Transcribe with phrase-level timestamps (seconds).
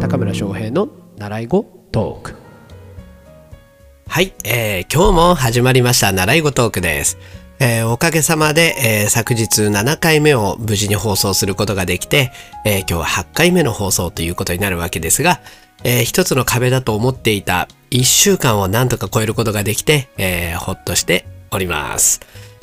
[0.00, 2.34] 高村翔平の習い語トーク
[4.08, 7.18] はい、えー今日も始まりました習い語トークです。
[7.60, 12.32] えーおかげさまで、えー昨日7回目を無事に放送することができて、
[12.64, 15.40] えー今日は8回目の放送ということになるわけですが、
[15.84, 22.22] えー一つの壁だと思っていた1週間をなんとか超えることができて、えーほっとしております。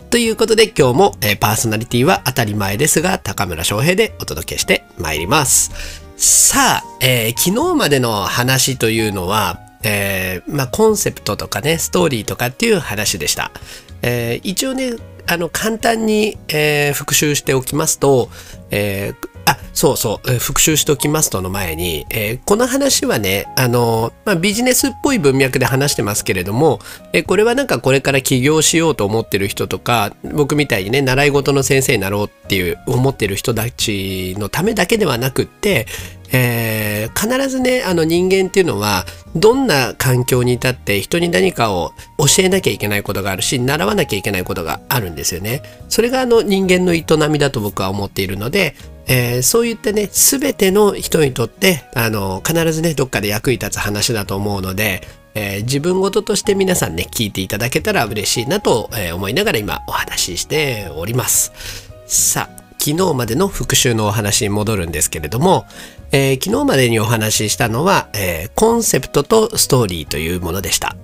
[0.10, 6.02] ということで今日も、えーパーソナリティは当たり前ですが高村翔平でお届けしてまいります。
[6.16, 13.52] さあ、えー昨日までの話というのは、えーまあ、コンセプトとかねストーリーとかっていう話でした。
[14.02, 14.94] えー一応ね
[15.30, 18.30] あの簡単に、え復習しておきますと、
[18.72, 19.14] え
[19.50, 26.80] あそうそう、復習しておきますとの前に、えーこの話はねあの、まあ、ビジネスっぽい文脈で話してますけれども、
[27.14, 35.88] えーこれはなんかこれから起業しようと思ってる人とか僕みたいにね習い事の先生になろうっていう思ってる人たちのためだけではなくって、
[36.34, 36.88] えー
[37.18, 45.62] 必ずねあの人間っていうのはどんな環境に至って人に何かを教えなきゃいけないことがあるし習わなきゃいけないことがあるんですよね。
[45.88, 48.76] それがあの人間の営みだと僕は思っているので、
[49.08, 55.02] えーそういったね全ての人にとってあの必ずねどっかで役に立つ話だと思うので、
[55.34, 61.52] えー自分事として皆さんね聞いていただけたら嬉しいなと、思いながら今お話ししております。
[62.06, 65.66] さあ昨日までの復習のお話に戻るんですけれども、
[66.12, 70.96] えー昨日までにお話ししたのは、えコンセプトとストーリーというものでした。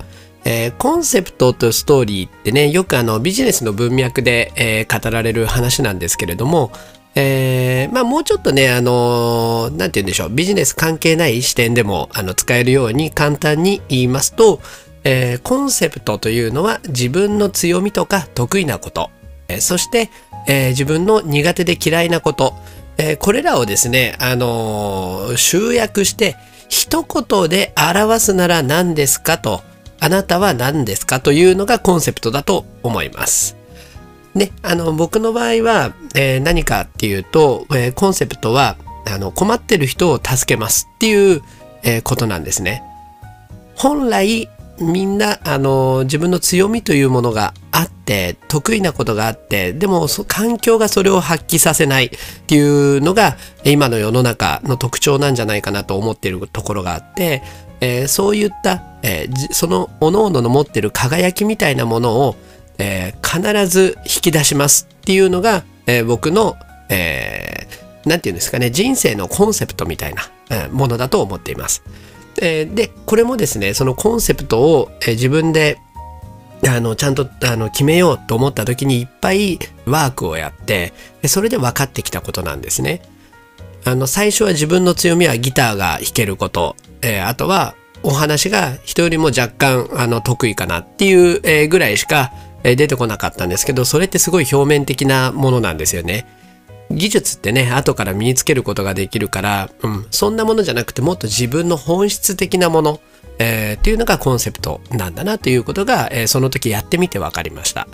[0.44, 6.70] えーコンセプトとストーリーってねよくあのビジネスの文脈で、えー語られる話なんですけれども、
[7.16, 10.30] えーまあもうちょっとねあのーなんて言うんでしょう。
[10.30, 14.60] ビジネス関係ない視点でもあの使えるように簡単に言いますと、
[15.04, 19.10] えーコンセプトというのは自分の強みとか得意なこと、
[19.48, 20.10] えーそして、
[20.48, 22.54] えー自分の苦手で嫌いなこと、
[22.98, 26.36] えーこれらをですね、あのー集約して
[26.68, 29.62] 一言で表すなら何ですかと
[30.00, 33.56] あなたは何ですかというのがコンセプトだと思います。
[34.34, 41.42] ね、あの僕の場合は、えー何かっていうと、えーコンセプトはあの困ってる人を助けますっていう、
[41.82, 42.82] えーことなんですね。
[43.76, 44.48] 本来
[44.80, 52.10] みんなあの自分の強みというものがあって得意なことがあってでも環境がそれを発揮させないっ
[52.46, 57.42] ていうのが今の世の中の特徴なんじゃないかなと思っているところがあって、
[57.80, 62.36] えそういった、えーその各々の持ってる輝きみたいなものを、
[62.78, 66.56] えー必ず引き出しますっていうのが、えー僕の、
[66.88, 71.82] えーなんていうんですかね人生のコンセプトみたいな、えーものだと思っています。
[72.40, 75.78] えーでこれもですねそのコンセプトを、えー自分で
[76.66, 83.02] あのちゃんとあの決めようと思った時にいっぱいワークをやってでそれで分かってきたことなんですね。
[83.84, 92.32] あの最初は自分の強みはギターが弾けること、えーあとはお話が人よりも若干あの得意かなっていう、えーぐらいしか、
[92.64, 96.26] え出てこなかったんですけどそれってすごい表面的なものなんですよね。
[96.90, 103.00] 技術ってね後から身につけることができるから、うん、そんなものじゃなくてもっと自分の本質的なもの、
[103.38, 107.86] えーっていうのがコンセプトなんだなということが、えーその時やってみて分かりました。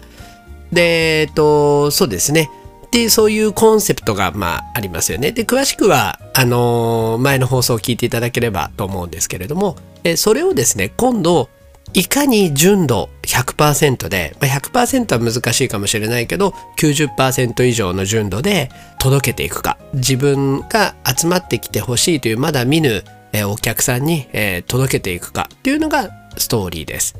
[0.72, 2.50] で、えっと、そうですね。
[2.92, 5.32] で、そういうコンセプトが、まあ、ありますよね。
[5.32, 11.48] で、詳しくは、あのー前の放送を聞いていただければと思うんですけれども、えそれをですね、今度、
[11.92, 19.76] いかに純度100%で、まあ、100%は難しいかもしれないけど、90%以上の純度で届けていくか。
[19.94, 27.16] 自分が集まってきてほしいという、まだ見ぬ、えーお客さんに、えー届けていくかっていうのがストーリーです。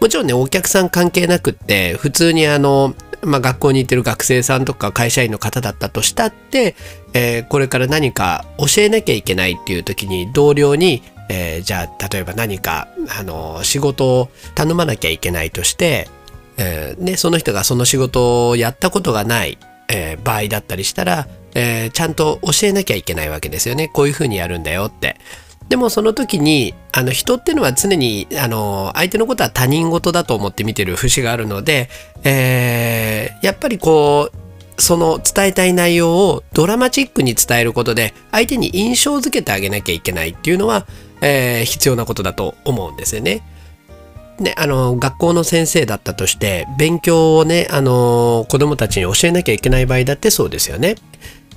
[0.00, 6.76] もちろんねお客さん関係なくって普通にあの、まあ、学校に行ってる学生さんとか会社員の方だったとしたって、
[7.14, 16.08] えーこれから何か教えなきゃいけないっていう時に同僚に、えーじゃあ例えば何かあの仕事を頼まなきゃいけないとして、
[16.56, 19.58] えーね、その人がその仕事をやったことがない、
[19.88, 25.16] えー場合だったりしたら、えーちゃんと教えなきゃいけないわけですよねこういうふうにやるんだよって。
[25.68, 31.90] でもその時にあの人っていうのは常にあの相手のことは他人事だと思って見てる節があるので、
[32.24, 40.86] えーやっぱりこうその伝えたい内容をドラマチックに伝えることで相手に印象づけてあげなきゃいけないっていうのは、
[41.20, 43.42] えー必要なことだと思うんですよね。
[44.40, 50.94] ね、あの学校の先生だったとして勉強をねあの子供たちに教えなきゃいけない場合だってそうですよね。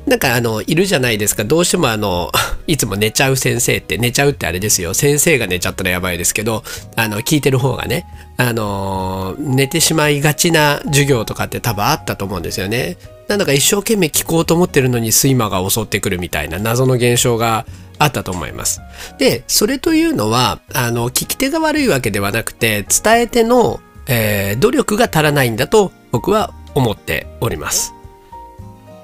[0.06, 2.32] なんかあのいるじゃないですかどうしてもあの
[2.66, 6.64] いつも寝ちゃう先生って寝ちゃうってあれですよ先生が寝ちゃったらやばいですけど
[6.96, 8.06] あの聞いてる方がね
[8.38, 12.98] あの寝てしまいがちな授業とかって多分あったと思うんですよね。
[13.28, 17.66] なんだか一生懸命聞こうと思ってるのに睡魔が襲ってくるみたいな謎の現象が
[18.04, 18.82] あったと思います。
[19.18, 27.94] でそれというのはあの聞き手が悪いわけではなくて伝え手の、えー、努力が足らないんだと僕は思っております。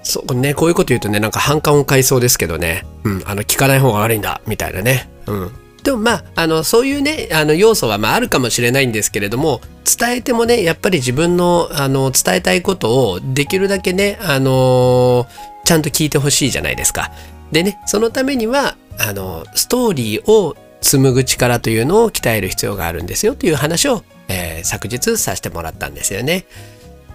[0.03, 5.09] そうね、こういうこと言うとね、なんか反感を買いそうですけどね、うん、あの、聞かない方が悪いんだ、みたいなね。
[5.25, 5.51] うん。
[5.83, 9.59] でもまあ、あの、そういうね、あの、要素はまああるかもしれないんですけれども、
[9.99, 15.27] 伝えてもね、やっぱり自分の、あの、伝えたいことをできるだけね、あの
[15.65, 17.11] ちゃんと聞いてほしいじゃないですか。
[17.51, 26.45] でね、そのためには、あの、ストーリーを紡ぐ力というのを鍛える必要があるんですよという話を、えー、昨日させてもらったんですよね。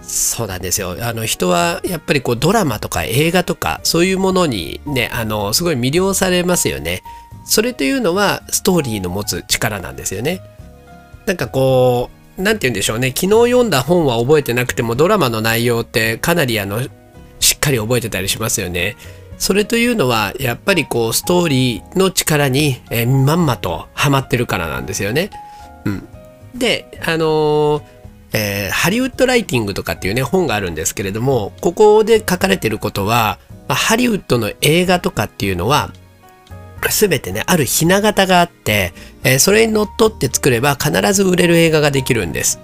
[0.01, 0.97] そうなんですよ。
[1.01, 7.03] あの人はやっぱりこうドラマとか映画とかそういうものにね、あのすごい魅了されますよね。
[7.45, 10.41] それというのはストーリーの持つ力なんですよね。
[11.25, 13.09] なんかこう、なんて言うんでしょうね。
[13.09, 16.81] 昨日読んだ本は覚えてなくてもドラマの内容ってかなりあの、
[17.39, 18.97] しっかり覚えてたりしますよね。
[19.37, 25.29] それというのはやっぱりこうストーリーの力に、えまんまとハマってるからなんですよね。
[25.85, 26.07] うん。
[26.55, 27.93] で、あのー
[28.33, 33.37] えー、ハリウッドライティングとかっていうね本があるんですけれどもここで書かれてることは、
[33.67, 35.93] まあ、ハリウッドの映画とかっていうのは
[36.89, 38.93] 全てねあるひな形があって、
[39.23, 42.59] えー、それにのっとって作れば必ず売れる映画ができるんです。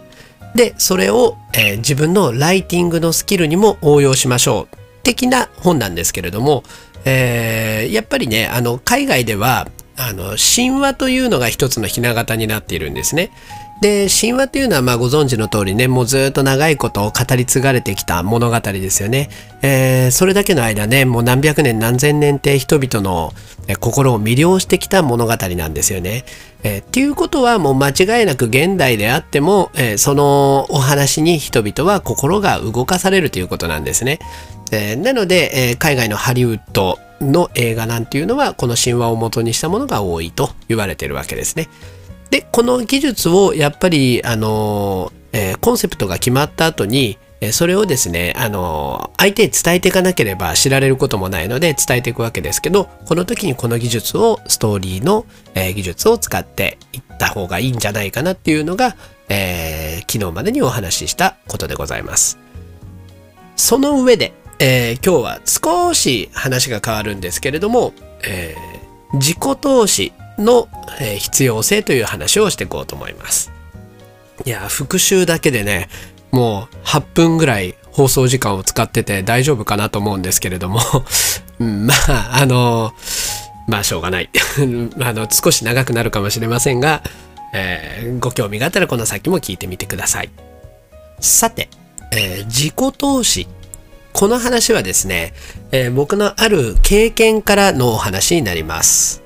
[0.55, 4.78] でそれを、えー、自分のライティングのスキルにも応用しましょう
[5.09, 6.63] 的な本なんですけれども、
[7.03, 9.67] えー、やっぱりねあの海外では
[9.97, 13.31] あの神話というのが一つのひな形になっているんですね。
[13.81, 19.29] で神話というのはまあご存知の通りねもうずっと長いことを語り継がれてきた物語ですよね、
[19.61, 23.31] えー、それだけの間ねもう何百年何千年って人々の
[23.79, 26.25] 心を魅了してきた物語なんですよね。
[26.63, 34.19] えー、っていうことはもう間違いなく現代であっても、えー、そのお話に人々は心が動かされるということなんですね。
[34.71, 41.69] えー、なので、え海外のハリウッドの映画なんていうのはこの神話を元にしたものが多いと言われてるわけですね。
[42.29, 47.17] で、この技術をやっぱり、あの、えー、コンセプトが決まった後に、
[47.51, 55.25] それをですね、あの、相手に伝えていかなければ知られることもないので伝えていくわけですけど、この時にこの技術を、ストーリーの、
[55.55, 58.97] えー、技術を使っていった方がいいんじゃないかなっていうのが、
[59.29, 62.37] えー、昨日までにお話ししたことでございます。
[63.55, 70.67] その上で、えー、今日は少し話が変わるんですけれども、えー、自己投資の、
[70.99, 73.53] えー、必要性という話をしていこうと思います。
[74.45, 75.87] いや、復習だけでね、
[76.31, 80.79] もう8分ぐらい放送時間を使ってて大丈夫かなと思うんですけれども
[81.57, 82.93] まあ、あの、
[83.67, 84.29] まあしょうがない。
[85.01, 87.01] あの、少し長くなるかもしれませんが、
[87.53, 90.29] えー、ご興味があったらこの先も聞いてみてください。
[91.19, 91.69] さて、
[92.11, 93.47] えー、自己投資。
[94.13, 95.33] この話はですね、
[95.71, 99.23] えー、僕のある経験からのお話になります。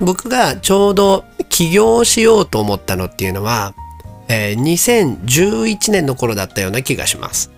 [0.00, 3.74] 僕がちょうど起業しようと思ったのっていうのは、
[4.28, 7.50] えー、2011年の頃だったような気がします。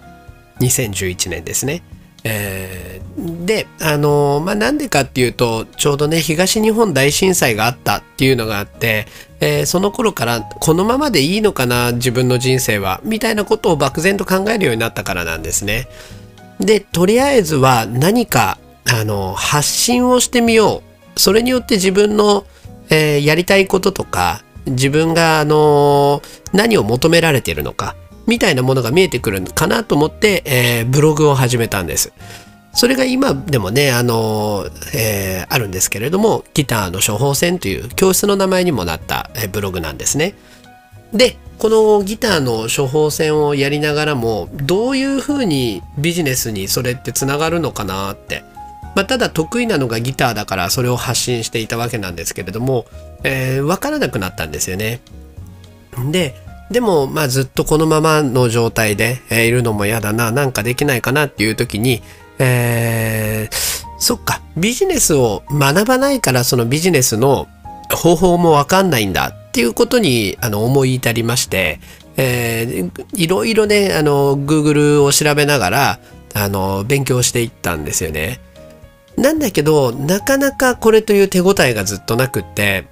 [0.61, 1.83] 2011年ですね。
[2.25, 9.07] えー、で、あのー、まあ、なんでかっていうと、ちょうどね、東日本大震災があったっていうのがあって、
[9.41, 15.89] えー、その頃からこのままでいいのかな、自分の人生は、みたいなことを漠然と考えるようになったからなんですね。
[16.61, 18.59] で、とりあえずは何か、
[18.91, 20.89] あの、発信をしてみよう
[21.19, 22.47] それによって自分の、
[22.91, 26.23] えー、やりたいこととか自分が、あのー、
[26.53, 27.97] 何を求められているのか
[28.27, 32.13] みたいなものが見えてくるかなと思って、え、ブログを始めたんです。
[32.73, 40.35] それが今でもね、あのえー、あるんですけれども、ギターの処方箋という教室の名前にもなった、えブログなんですね。
[41.13, 48.45] で、このギターの処方箋をやりながらも、どういうふうにビジネスにそれってつながるのかなって
[48.99, 52.85] まあ、ただ得意なのがギターだからそれを発信していたわけなんですけれども、
[53.23, 55.01] えー、分からなくなったんですよね。
[56.11, 56.35] で、
[56.73, 62.03] でも、まあずっとこのままの状態で、え、いるのも嫌だな、なんかできないかなっていう時に、
[62.39, 63.55] えー、
[63.99, 67.49] そっか、ビジネスを学ばないからそのビジネスの
[67.93, 71.81] 方法もわかんないんだっていうことにあの思い至りまして、
[72.17, 75.99] えー、いろいろね、あの、Google を調べながら、
[76.35, 78.41] あの、勉強していったんですよね。
[79.17, 82.87] なんだけど、なかなかこれという手応えがずっとなくって、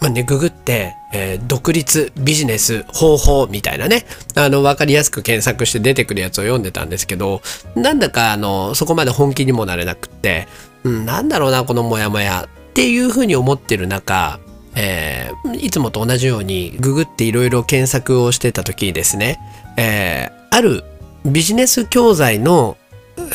[0.00, 7.42] まあね、ググって、えー独立ビジネス方法みたいなね、あの、わかりやすく検索して出てくるやつを読んでたんですけど、
[7.76, 10.48] なんだかあの、そこまで本気にもなれなくって、
[10.84, 14.40] うん、なんだろうな、このモヤモヤっていうふうに思ってる中、
[14.74, 19.38] えーいつもと同じようにググっていろいろ検索をしてた時にですね、
[19.76, 20.84] えーある
[21.24, 22.76] ビジネス教材の、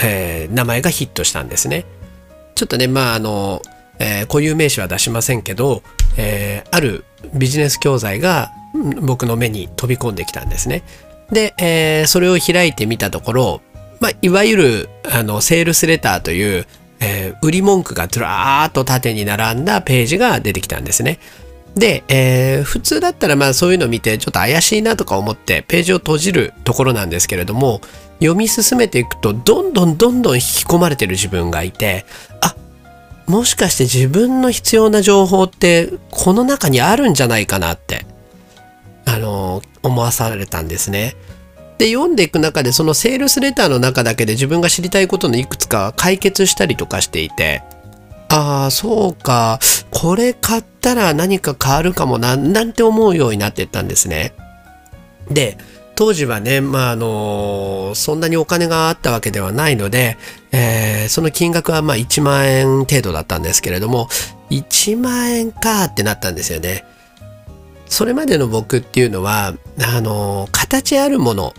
[0.04, 1.86] えー名前がヒットしたんですね。
[2.56, 3.62] ちょっとね、まああの、
[4.00, 5.84] えー固有名詞は出しませんけど、
[6.18, 8.52] えーあるビジネス教材が
[9.02, 10.84] 僕の目に飛び込んできたんですね。
[11.32, 13.62] で、えーそれを開いてみたところ、
[14.00, 16.66] まあ、いわゆるあのセールスレターという、
[17.00, 21.20] えー売り文句がずらーっと縦に並んだページが出てきたんですね。
[21.76, 27.82] で、えー普通だったらまあそういうのを見てちょっと怪しいなとか思ってページを閉じるところなんですけれども
[28.20, 32.06] 読み進めていくとどんどんどんどん引き込まれてる自分がいて
[32.42, 32.56] あ
[33.28, 38.06] もしかして自分の必要な情報ってこの中にあるんじゃないかなって
[39.06, 41.16] あの思わされたんですね。
[41.78, 47.62] で読んでいく中でそのセールスレターの中だけで自分が知りたいことのいくつか解決したりとかしていて
[48.30, 49.60] ああそうか
[49.92, 54.34] これ買ったら何か変わるかもななんて思うようになっていったんですね。
[55.30, 55.58] で
[55.98, 60.18] 当時はね、まああのそんなにお金があったわけではないので、
[60.52, 64.10] えーその金額はまあ1万円程度だったんですけれども
[64.50, 66.84] 1万円かってなったんですよね。
[67.88, 71.54] それまでの僕っていうのはあの形あるもの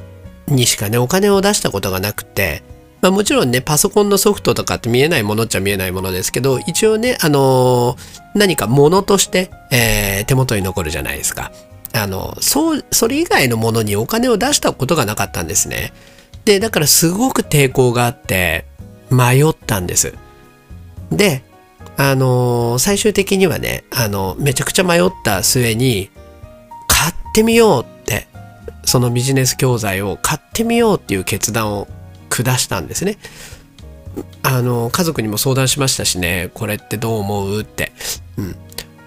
[0.46, 2.62] にしかねお金を出したことがなくて、
[3.00, 7.96] まあ、もちろんねパソコンのソフトとかって見えないものっちゃ見えないものですけど一応ねあの
[8.34, 11.50] 何かものとして、えー手元に残るじゃないですか。
[11.92, 15.92] あのそうそれ以外のものにお金を出したことがなかったんですね。
[16.44, 18.64] でだからすごく抵抗があって
[19.10, 20.14] 迷ったんです。
[21.10, 21.42] で
[21.96, 26.10] あの最終的にはねあのめちゃくちゃ迷った末に
[26.86, 28.28] 買ってみようって
[28.84, 31.88] そのビジネス教材を買ってみようっていう決断を
[32.30, 33.18] 下したんですね。
[34.42, 37.92] あの家族にも相談しましたしねこれってどう思うって。
[38.36, 38.56] うん、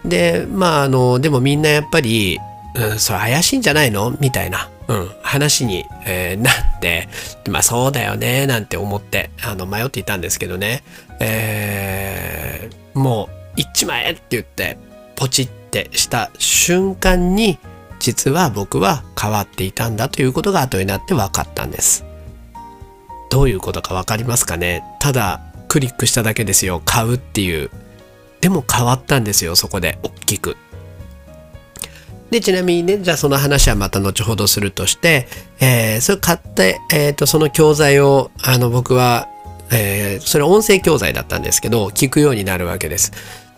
[0.10, 2.40] でまああのでもみんなやっぱり、
[2.75, 4.12] うん、それ怪しいんじゃないの？
[4.20, 7.08] みたいな、うん、話に、えーなって。
[7.50, 8.48] まあそうだよね。
[8.48, 10.84] なんて思ってあの迷っていたんですけどね、
[11.20, 14.78] えーもう一枚って言って
[15.16, 17.58] ポチってした瞬間に
[18.00, 22.04] 実は僕は変わっていたんだということが後になって分かったんです。
[23.30, 24.84] どういうことか分かりますかね？
[25.00, 26.82] ただクリックしただけですよ。
[26.84, 27.70] 買うっていう。
[28.42, 30.00] でも変わったんですよそこで。
[30.04, 30.58] 大きく。
[32.32, 35.28] でちなみにねじゃあその話はまた後ほどするとして、
[35.60, 39.28] えーそれ買って、えー、とその教材をあの僕は、
[39.70, 43.12] えーそれ音声教材だったんですけど聞くようになるわけです。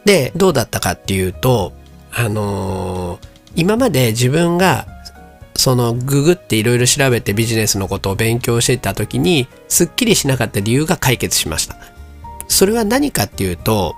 [0.06, 1.74] でどうだったかっていうと
[2.12, 4.88] あのー今まで自分が
[5.56, 11.78] そのググっていろいろ調べてビジネスのことを勉強してた時にすっきりしなかった理由が解決しました。
[12.48, 13.96] それは何かっていうと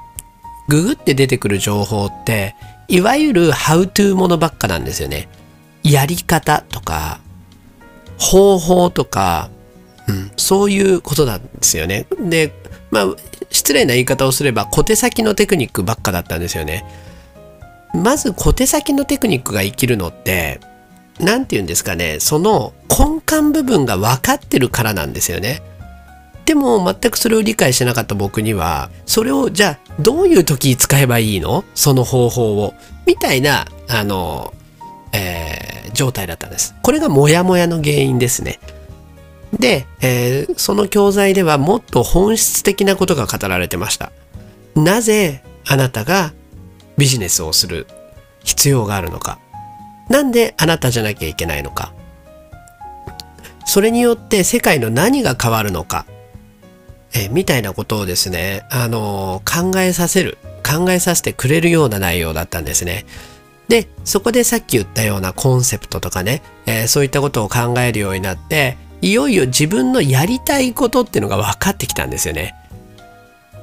[0.68, 2.56] ググって出てくる情報って
[2.88, 5.28] いわゆる How to ものばっかなんですよね。
[5.84, 7.20] やり方とか
[8.18, 9.50] 方法とか、
[10.08, 12.08] うん、そういうことなんですよね。
[12.20, 12.54] で
[12.92, 13.08] まあ
[13.52, 16.86] 失礼な言い方をすれば小手先のテクニックばっかだったんですよね。
[17.94, 20.60] まず小手先のテクニックが生きるのって
[21.20, 22.20] 何て言うんですかね。
[22.20, 25.62] その根幹部分が分かってるからなんですよね。
[26.46, 31.64] でも全くそれを理解してなかった僕にはそれをじゃあどういう時使えばいいの？
[31.74, 32.74] その方法を
[33.06, 34.54] みたいなあの、
[35.14, 36.76] えー状態だったんです。
[36.84, 38.60] これがモヤモヤの原因ですね。
[39.58, 44.12] で、えーその教材ではもっと本質的なことが語られてました。
[44.76, 46.34] なぜあなたが
[46.98, 47.88] ビジネスをする
[48.44, 49.40] 必要があるのか。
[50.10, 51.94] なんであなたじゃなきゃいけないのか。
[53.66, 56.06] それによって世界の何が変わるのか。
[57.16, 63.06] えみたいなことをですね、あの考えさせる、考えさせてくれるような内容だったんですね。
[63.68, 72.56] で、そこでさっき言ったようなコンセプトとかね、えーそういったことを考えるようになって、いよいよ自分のやりたいことっていうのが分かってきたんですよね。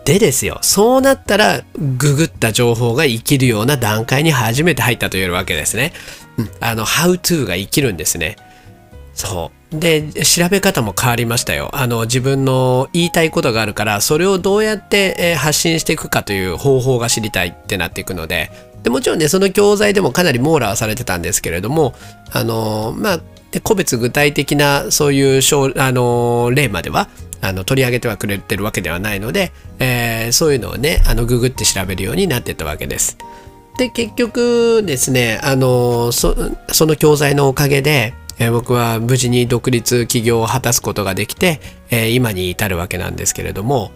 [0.05, 5.93] でですよ、そうなったら、ググった情報が生きるような段階に初めて入ったと言えるわけですね。
[6.39, 8.37] うん、あの、how to が生きるんですね。
[9.15, 9.62] そう。
[9.73, 11.71] で、調べ方も変わりましたよ。
[11.73, 18.51] あの、自分の言いたいことがあるから、それをどうやって、発信していくかという方法が知りたいってなっていくので、
[18.83, 21.95] でもちろんね、その教材でもかなり網羅はされてたんですけれども、
[22.33, 23.21] あの、まあ、
[23.53, 25.43] で個別具体的なそういう
[25.77, 27.09] あの例までは
[27.43, 33.19] あの取り上げてはくれてるわけではないので、えーそういうのをねあのググって調べるようになってたわけです。
[33.77, 43.93] で結局ですねあのその教材のおかげで、えー僕は無事に独立起業を果たすことができて、えー今に至るわけなんですけれども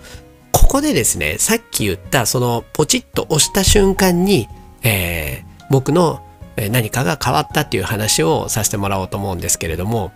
[0.52, 4.48] ここでですねさっき言ったそのポチッと押した瞬間に、
[4.82, 6.22] えー僕の
[6.70, 10.12] 何かが変わったっていう話をさせてもらおうと思うんですけれども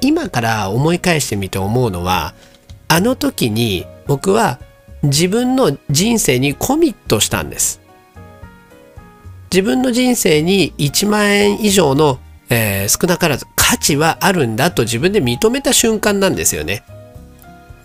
[0.00, 2.34] 今から思い返してみて思うのは
[2.88, 4.58] あの時に僕は
[5.04, 7.80] 自分の人生にコミットしたんです。
[9.52, 12.18] 自分の人生に1万円以上の、
[12.50, 16.82] えー少なからず価値はあるんだと自分で認めた瞬間なんですよね。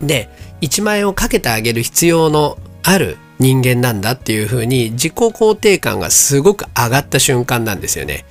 [0.01, 0.29] で
[0.61, 8.25] 1万円をかけてあげる必要のある人間なんだっていうふうに自己肯定感がすごく上がった瞬間なんですよね。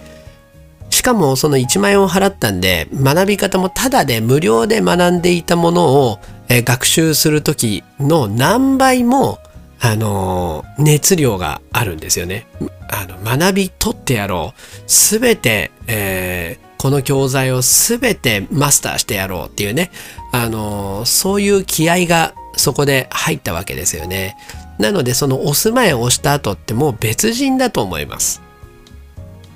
[0.90, 9.38] しかもその1万円を払ったんで学び方もただで無料で学んでいたものを、えー学習する時の何倍も、
[9.84, 12.46] あの熱量があるんですよね。
[12.88, 19.92] あの学び取ってやろうすべて、えーこの教材をすべてマスターしてやろうっていうね、
[20.32, 24.36] あのそういう気合がそこで入ったわけですよね。
[24.80, 28.42] なのでその押す前押した後ってもう別人だと思います。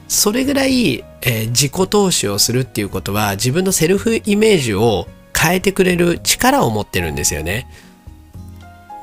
[0.06, 7.68] それぐらい、えー自己投資をするっていうことは自分のセルフイメージを変えてくれる力を持ってるんですよね。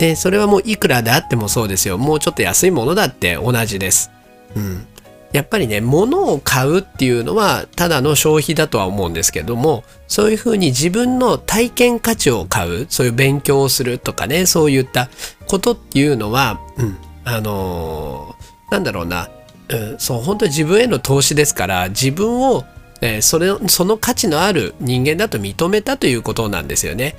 [0.03, 1.97] で、それはもういくらであってもそうですよ。
[1.97, 4.11] もうちょっと安いものだって同じです。
[4.53, 4.85] うん。
[5.31, 15.09] やっぱりね、物を買うっていうのはただの消費だとは思うんですけども、そういうふうに自分の体験価値を買う、そういう勉強をするとかね、そういった
[15.47, 19.29] ことっていうのは、うん、あのーなんだろうな、
[19.69, 22.65] うん、そう、本当に自分への投資ですから、自分を、
[22.99, 27.15] えーそれ、その価値のある人間だと認めたということなんですよね。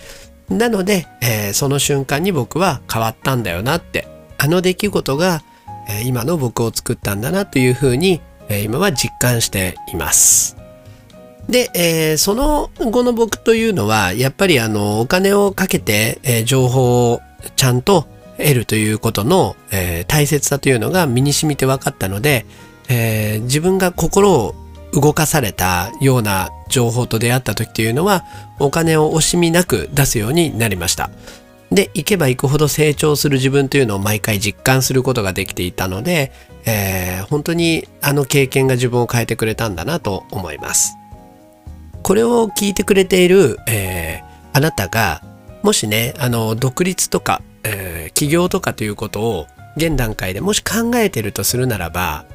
[0.51, 4.07] なので、えーその瞬間に僕は変わったんだよなって、
[4.39, 5.43] あの出来事が、
[5.89, 10.57] えー今の僕を作ったんだなというふうに、えー今は実感しています。
[11.49, 17.21] で、えーその後の僕というのは、やっぱりあの、お金をかけて、えー情報を
[17.57, 18.07] ちゃんと
[18.39, 22.45] 得るということの、えー大切さというのが身に染みて分かったので、
[22.89, 24.55] えー自分が心を
[24.95, 28.25] 動かされたような情報と出会った時というのは、
[28.59, 31.11] お金を惜しみなく出すようになりました。
[31.71, 36.33] で、行けば行くほど成長する自分というのを毎回実感することができていたので、
[36.65, 40.95] えー本当にあの経験が自分を変えてくれたんだなと思います。
[42.03, 45.23] これを聞いてくれている、えーあなたが、
[45.63, 52.27] もしね、あの、独立とか、えー起業とかということを現段階でもし考えてるとするならば、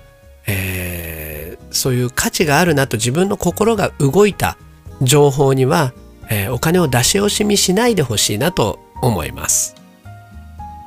[0.50, 1.40] えー
[1.72, 4.58] そういう価値があるなと自分の心が動いた
[5.04, 5.94] 情報には、
[6.30, 9.76] えーお金を出し惜しみしないでほしいなと思います。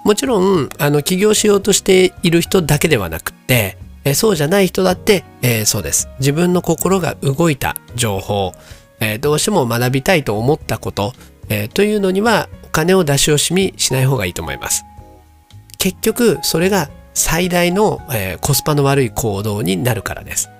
[0.04, 6.08] もちろん、あの、起業しようとしている人だけではなくって、えーそうじゃない人だって、えーそうです。
[6.18, 8.52] 自分の心が動いた情報、
[8.98, 11.12] えーどうしても学びたいと思ったこと、
[11.48, 14.84] えーというのには、お金を出し惜しみしない方がいいと思います。
[15.78, 20.50] 結局、それが最大の、えーコスパの悪い行動になるからです。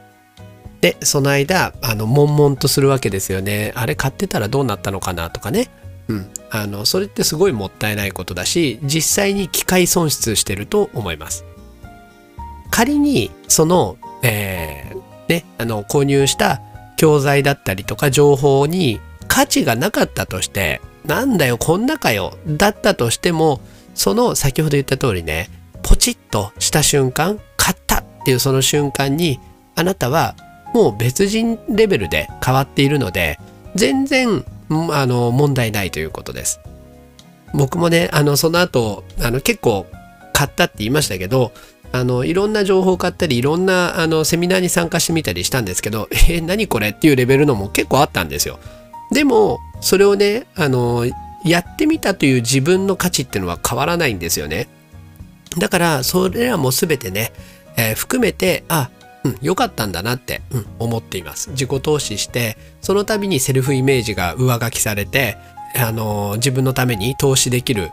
[0.80, 3.72] で、その間、あの、悶々とするわけですよね。
[3.76, 5.68] あれ買ってたらどうなったのかなとかね。
[6.08, 6.30] うん。
[6.50, 11.44] あの、それってすごいもったいないことだし、実際に機械損失してると思います。
[12.70, 16.60] 仮に、その、えーね、あの、購入した
[16.96, 23.60] 教材だったりとか情報に価値がなかったとして、なんだよ、こんなかよ、だったとしても、
[23.94, 25.48] その先ほど言った通りね、
[25.92, 29.38] ポチッとした瞬間、買ったっていうその瞬間に、
[29.74, 30.36] あなたは
[30.72, 33.38] もう別人レベルで変わっているので、
[33.74, 36.60] 全然、あの、問題ないということです。
[37.52, 39.84] 僕もね、あの、その後、あの、結構
[40.32, 41.52] 買ったって言いましたけど、
[41.92, 48.58] あの、いろんな情報を買ったり、いろんな、あの、セミナーに参加してみたりしたんですけど、 え、何これっていうレベルのも結構あったんですよ。
[49.10, 51.04] でも、それをね、あの、
[51.44, 54.68] やってみたという自分の価値っていうのは変わらないんですよね。
[55.58, 57.32] だから、それらも全てね、
[57.76, 58.90] えー含めて、あ、
[59.24, 61.50] うん、良かったんだなって、うん、思っています。
[61.50, 65.36] 自己投資して、その度にセルフイメージが上書きされて、
[65.76, 67.90] あのー自分のために投資できる、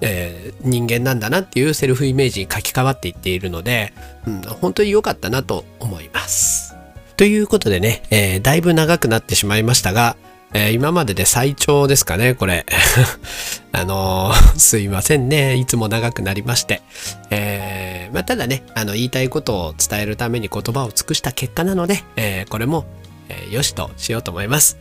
[0.00, 3.92] えー人間なんだなっていうセルフイメージに書き換わっていっているので、
[4.26, 6.74] うん、本当に良かったなと思います。
[7.16, 10.16] ということでね、えだいぶ長くなってしまいましたが、
[10.52, 12.66] えー今までで最長ですかね、これ。
[13.72, 15.54] あのー すいませんね。
[15.56, 16.82] いつも長くなりまして。
[17.30, 22.84] えーまあ、ただね、あの、言いたいことを伝えるために言葉を尽くした結果なので、えこれも、
[23.28, 24.76] えーよしとしようと思います。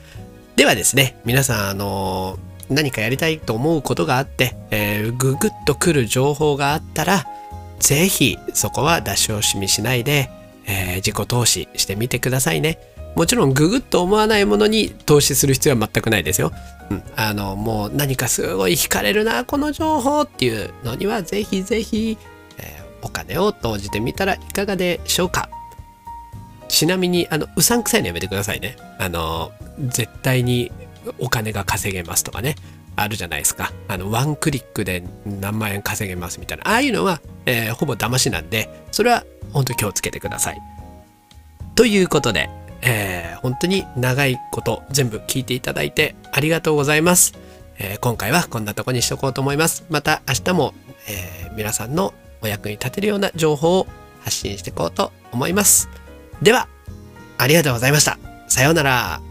[0.55, 2.38] ではですね、皆さん、あの
[2.69, 7.25] 何かやりたいと思うことがあって、えーぐぐっと来る情報があったら、
[7.79, 10.29] ぜひそこは出し惜しみしないで、
[10.65, 12.79] えー自己投資してみてくださいね。
[13.15, 16.52] もちろんググッと思わないものに投資する必要は全くないですよ。
[16.89, 22.17] うん、あのもう何かすごい惹かれるなこの情報っていうのにはぜひぜひ、
[22.58, 25.50] えーお金を投じてみたらいかがでしょうか。
[26.67, 28.76] ちなみにあのうさんくさいのやめてくださいね。
[28.98, 29.52] あの
[29.88, 30.69] 絶対に
[31.17, 32.56] お金が稼げますとかね。
[32.98, 33.72] あるじゃないですか。
[33.88, 36.67] あの、ワンクリックで何万円稼げますみたいな。
[36.67, 40.62] ああいうのは、えーほぼ騙しなんで、それは本当気をつけてください。
[41.76, 42.50] ということで、
[42.82, 47.34] えー本当に長いこと全部聞いていただいてありがとうございます。
[47.78, 49.86] えー今回はこんなとこにしとこうと思います。
[49.89, 50.74] また明日も、
[51.08, 53.88] えー皆さんのお役に立てるような情報を
[54.22, 55.89] 発信していこうと思います。
[56.42, 56.68] では、
[57.38, 58.18] ありがとうございました。
[58.48, 59.29] さようなら。